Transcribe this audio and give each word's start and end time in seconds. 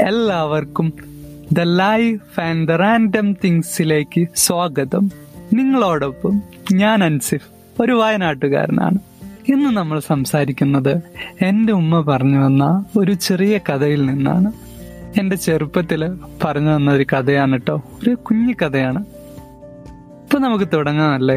എല്ലാവർക്കും 0.00 0.92
the 1.52 1.60
life 1.60 2.40
and 2.40 2.68
the 2.68 2.72
random 2.72 3.32
തിങ്സിലേക്ക് 3.32 4.26
സ്വാഗതം. 4.34 5.10
നിങ്ങളോടൊപ്പം 5.52 6.42
ഞാൻ 6.72 7.04
അൻസിഫ് 7.04 7.82
ഒരു 7.82 7.92
വയനാട്ടുകാരനാണ്. 7.92 8.98
ഇന്ന് 9.48 9.70
നമ്മൾ 9.76 10.00
സംസാരിക്കുന്നത് 10.00 10.96
എന്റെ 11.42 11.72
ഉമ്മ 11.72 12.00
പറഞ്ഞു 12.00 12.38
വന്ന 12.38 12.84
ഒരു 12.98 13.12
ചെറിയ 13.12 13.58
കഥയിൽ 13.58 14.06
നിന്നാണ്. 14.06 14.52
എന്റെ 15.20 15.36
ചെറുപ്പത്തിൽ 15.36 16.16
പറഞ്ഞു 16.44 16.70
വന്ന 16.70 16.90
ഒരു 16.90 17.06
കഥയാണ് 17.12 17.52
കേട്ടോ 17.52 17.82
ഒരു 18.02 18.14
കുഞ്ഞു 18.14 18.52
കഥയാണ്. 18.52 18.98
ഇപ്പൊ 20.24 20.38
നമുക്ക് 20.38 20.68
തുടങ്ങാമല്ലേ? 20.74 21.36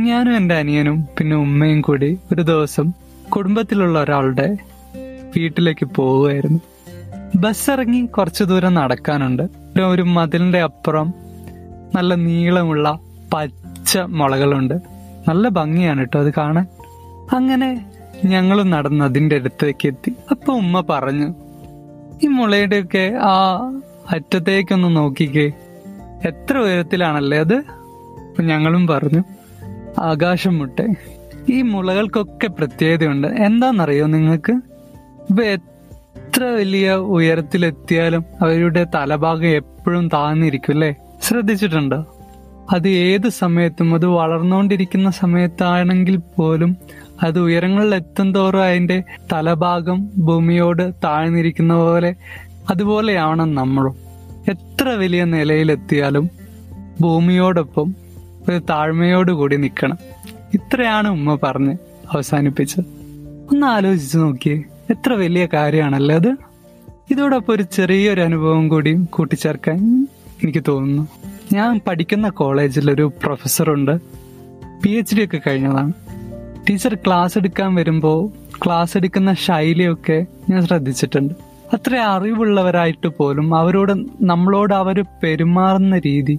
ഞാനും 0.00 0.36
എന്റെ 0.36 0.54
അനിയനും 0.54 1.04
പിന്നെ 1.18 1.36
ഉമ്മയും 1.36 1.80
കൂടി 1.80 2.18
ഒരു 2.32 2.42
ദിവസം 2.42 2.92
കുടുംബത്തിലുള്ള 3.28 4.02
ഒരാളുടെ 4.02 4.56
വീട്ടിലേക്ക് 5.36 5.86
പോവുമായിരുന്നു 5.86 6.60
ബസ് 7.36 7.70
ഇറങ്ങി 7.70 8.06
കുറച്ചു 8.06 8.44
ദൂരം 8.44 8.74
നടക്കാനുണ്ട്. 8.74 9.42
ഒരു 9.80 10.02
മതിലിന്റെ 10.02 10.62
അപ്പുറം 10.62 11.14
നല്ല 11.94 12.14
നീളമുള്ള 12.14 12.98
പച്ച 13.34 13.98
മുളകളുണ്ട്. 13.98 14.74
നല്ല 15.28 15.48
ഭംഗിയാണ് 15.48 15.98
കേട്ടോ 15.98 16.20
അത് 16.20 16.32
കാണാൻ. 16.36 16.66
അങ്ങനെ 17.32 17.86
ഞങ്ങൾ 18.24 18.62
നടന്ന് 18.62 19.04
അതിന്റെ 19.04 19.36
അടുത്തേക്ക് 19.36 19.86
എത്തി. 19.86 20.14
അപ്പൊ 20.30 20.54
ഉമ്മ 20.54 20.84
പറഞ്ഞു 20.90 21.34
ഈ 22.22 22.26
മുളയുടെയൊക്കെ 22.26 23.18
ആ 23.20 23.58
അറ്റത്തേക്കൊന്ന് 24.10 24.96
നോക്കിക്കേ. 24.96 25.52
എത്ര 26.26 26.58
ഉയരത്തിലാണല്ലേ 26.58 27.38
അത്? 27.38 27.62
ഞങ്ങളും 28.40 28.86
പറഞ്ഞു 28.86 29.22
ആകാശം 30.00 30.58
മുട്ടെ. 30.58 30.86
ഈ 31.48 31.62
മുളകൾക്കൊക്കെ 31.62 32.46
പ്രത്യേകതയുണ്ട്. 32.46 33.28
എന്താണെന്നറിയോ 33.28 34.06
നിങ്ങൾക്ക്? 34.06 34.52
ഇപ്പൊ 35.30 35.42
എത്ര 36.18 36.44
വലിയ 36.44 36.92
ഉയരത്തിലെത്തിയാലും 36.92 38.24
അവരുടെ 38.40 38.86
തലഭാഗം 38.94 39.46
എപ്പോഴും 39.46 40.08
താഴ്ന്നിരിക്കും 40.08 40.72
അല്ലേ? 40.72 40.94
ശ്രദ്ധിച്ചിട്ടുണ്ടോ. 41.22 42.14
അത് 42.70 42.88
ഏത് 42.88 43.28
സമയത്തും 43.28 43.94
അത് 43.94 44.06
വളർന്നുകൊണ്ടിരിക്കുന്ന 44.06 45.10
സമയത്താണെങ്കിൽ 45.10 46.16
പോലും 46.16 46.76
അത് 47.22 47.38
ഉയരങ്ങളിൽ 47.38 47.94
എത്തും 47.94 48.34
തോറും 48.34 48.62
അതിന്റെ 48.62 49.02
തലഭാഗം 49.32 50.10
ഭൂമിയോട് 50.18 50.92
താഴ്ന്നിരിക്കുന്ന 51.04 51.74
പോലെ 51.74 52.14
അതുപോലെയാണ് 52.70 53.42
നമ്മളും. 53.42 53.96
എത്ര 54.50 54.88
വലിയ 54.88 55.24
നിലയിലെത്തിയാലും 55.24 56.30
ഭൂമിയോടൊപ്പം 57.00 57.94
ഒരു 58.48 58.58
താഴ്മയോടുകൂടി 58.58 59.56
നിൽക്കണം. 59.56 59.98
ഇത്രയാണ് 60.54 61.08
ഉമ്മ 61.08 61.38
പറഞ്ഞ് 61.42 61.76
അവസാനിപ്പിച്ചത്. 62.12 62.84
ഒന്ന് 63.50 63.66
ആലോചിച്ചു 63.66 64.18
നോക്കിയേ. 64.18 64.62
എത്ര 64.90 65.12
വലിയ 65.12 65.48
കാര്യമാണല്ലേ 65.52 66.16
അത്? 66.16 66.36
ഇതോടൊപ്പം 67.10 67.54
ഒരു 67.54 67.62
ചെറിയൊരു 67.62 68.20
അനുഭവം 68.20 68.68
കൂടി 68.68 68.94
കൂട്ടിച്ചേർക്കാൻ 68.94 70.08
എനിക്ക് 70.42 70.62
തോന്നുന്നു. 70.68 71.08
ഞാൻ 71.52 71.80
പഠിക്കുന്ന 71.86 72.28
കോളേജിൽ 72.28 72.90
ഒരു 72.90 73.12
പ്രൊഫസറുണ്ട്. 73.22 73.98
പി 74.82 74.88
എച്ച് 74.88 75.16
ഡി 75.16 75.24
ഒക്കെ 75.24 75.40
കഴിഞ്ഞതാണ്. 75.46 75.92
ടീച്ചർ 76.70 76.94
ക്ലാസ് 76.94 77.38
എടുക്കാൻ 77.38 77.74
വരുമ്പോൾ 77.74 78.30
ക്ലാസ് 78.64 78.96
എടുക്കുന്ന 78.96 79.34
ശൈലിയൊക്കെ 79.34 80.26
ഞാൻ 80.50 80.66
ശ്രദ്ധിച്ചിട്ടുണ്ട്. 80.66 81.34
അത്ര 81.72 81.96
അറിവുള്ളവരായിട്ട് 81.96 83.08
പോലും 83.08 83.54
അവരോട് 83.54 83.92
നമ്മളോട് 84.20 84.74
അവർ 84.74 85.04
പെരുമാറുന്ന 85.22 85.98
രീതി 85.98 86.38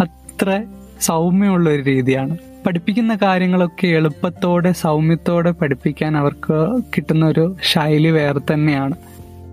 അത്ര 0.00 0.64
സൗമ്യമുള്ള 1.00 1.70
ഒരു 1.70 1.82
രീതിയാണ്. 1.82 2.36
പഠിപ്പിക്കുന്ന 2.66 3.18
കാര്യങ്ങളൊക്കെ 3.22 3.86
എളുപ്പത്തോടെ 3.86 4.72
സൗമ്യത്തോടെ 4.72 5.50
പഠിപ്പിക്കാൻ 5.50 6.16
അവർക്ക് 6.16 6.82
കിട്ടുന്ന 6.96 7.26
ഒരു 7.26 7.56
ശൈലി 7.62 8.08
വേറെ 8.08 8.40
തന്നെയാണ്. 8.54 8.94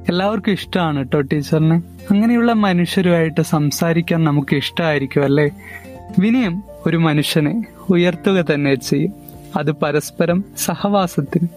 എല്ലാവർക്കും 0.09 0.51
ഇഷ്ടമാണ് 0.51 0.97
കേട്ടോ 0.97 1.21
ടീച്ചറിന്. 1.21 1.81
അങ്ങനെയുള്ള 2.11 2.53
മനുഷ്യരുമായിട്ട് 2.53 3.41
സംസാരിക്കാൻ 3.41 4.23
നമുക്ക് 4.23 4.55
ഇഷ്ടമായിരിക്കും 4.55 5.23
അല്ലേ? 5.23 5.49
വിനയം 6.19 6.63
ഒരു 6.85 6.97
മനുഷ്യനെ 6.97 7.65
ഉയർത്തുക 7.89 8.45
തന്നെ 8.53 8.75
ചെയ്യും. 8.75 9.13
അത് 9.57 9.71
പരസ്പരം 9.71 10.43
സഹവാസത്തിനും 10.57 11.49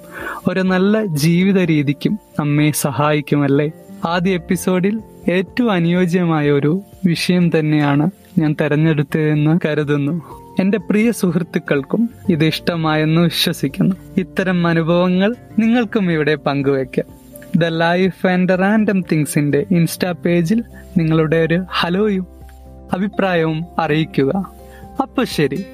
ഒരു 0.49 0.61
നല്ല 0.61 1.05
ജീവിത 1.05 1.59
രീതിക്കും 1.59 2.19
നമ്മെ 2.41 2.71
സഹായിക്കുമല്ലേ 2.71 3.73
ആദ്യ 4.07 4.35
എപ്പിസോഡിൽ 4.35 5.01
ഏറ്റവും 5.29 5.73
അനുയോജ്യമായ 5.73 6.51
ഒരു 6.51 6.81
വിഷയം 7.07 7.59
തന്നെയാണ് 7.59 8.11
ഞാൻ 8.39 8.57
തെരഞ്ഞെടുത്തതെന്ന് 8.61 9.61
കരുതുന്നു. 9.65 10.40
എന്റെ 10.61 10.79
പ്രിയ 10.79 11.13
സുഹൃത്തുക്കൾക്കും 11.13 12.11
ഇത് 12.29 12.45
ഇഷ്ടമായെന്ന് 12.45 13.21
വിശ്വസിക്കുന്നു. 13.21 13.97
ഇത്തരം 14.17 14.67
അനുഭവങ്ങൾ 14.67 15.35
നിങ്ങൾക്കും 15.59 16.13
ഇവിടെ 16.13 16.35
പങ്കുവെക്കാം 16.35 17.07
ദ 17.57 17.65
ലൈഫ് 17.65 18.27
ആൻഡ് 18.27 18.59
റാൻഡം 18.59 19.01
തിങ്സിന്റെ 19.13 19.67
ഇൻസ്റ്റാ 19.71 20.13
പേജിൽ 20.13 20.65
നിങ്ങളുടെ 20.97 21.37
ഒരു 21.37 21.65
ഹലോയും 21.71 22.27
അഭിപ്രായവും 22.93 23.65
അറിയിക്കുക. 23.79 24.53
അപ്പൊ 25.03 25.25
ശരി 25.25 25.65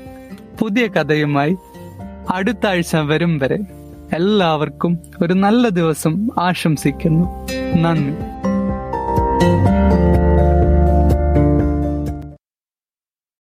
പുതിയ 0.59 0.87
കഥയുമായി 0.87 1.57
അടുത്ത 2.31 2.67
ആഴ്ച 2.67 2.97
വരും 2.97 3.39
വരെ 3.39 3.59
എല്ലാവർക്കും 4.13 4.99
ഒരു 5.23 5.35
നല്ല 5.35 5.69
ദിവസം 5.69 6.29
ആശംസിക്കുന്നു. 6.39 7.49
നന്ദി. 7.77 8.17